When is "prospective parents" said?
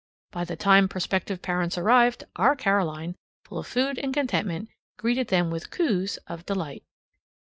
0.89-1.77